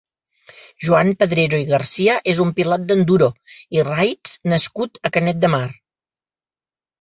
[0.85, 3.27] Joan Pedrero i Garcia és un pilot d'enduro
[3.77, 5.63] i raids nascut a Canet de Mar.